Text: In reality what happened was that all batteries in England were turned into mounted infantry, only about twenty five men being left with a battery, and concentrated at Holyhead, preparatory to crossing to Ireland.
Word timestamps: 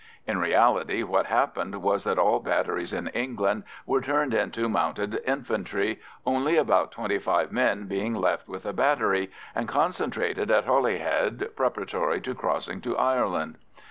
In 0.25 0.39
reality 0.39 1.03
what 1.03 1.27
happened 1.27 1.75
was 1.83 2.05
that 2.05 2.17
all 2.17 2.39
batteries 2.39 2.91
in 2.91 3.09
England 3.09 3.65
were 3.85 4.01
turned 4.01 4.33
into 4.33 4.67
mounted 4.67 5.21
infantry, 5.27 5.99
only 6.25 6.57
about 6.57 6.91
twenty 6.91 7.19
five 7.19 7.51
men 7.51 7.85
being 7.85 8.15
left 8.15 8.47
with 8.47 8.65
a 8.65 8.73
battery, 8.73 9.29
and 9.53 9.67
concentrated 9.67 10.49
at 10.49 10.65
Holyhead, 10.65 11.49
preparatory 11.55 12.19
to 12.21 12.33
crossing 12.33 12.81
to 12.81 12.97
Ireland. 12.97 13.59